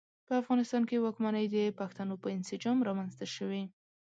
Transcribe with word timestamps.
په 0.27 0.33
افغانستان 0.41 0.83
کې 0.89 1.03
واکمنۍ 1.05 1.45
د 1.55 1.57
پښتنو 1.79 2.13
په 2.23 2.27
انسجام 2.37 2.77
رامنځته 2.87 3.25
شوې. 3.35 3.63